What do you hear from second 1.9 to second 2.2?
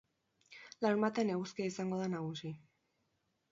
da